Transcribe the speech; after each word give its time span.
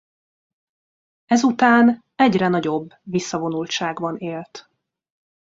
Ezután 1.25 2.03
egyre 2.15 2.47
nagyobb 2.47 2.89
visszavonultságban 3.01 4.17
élt. 4.17 4.69